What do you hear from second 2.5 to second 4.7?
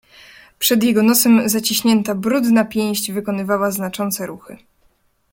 pięść wykonywała znaczące ruchy."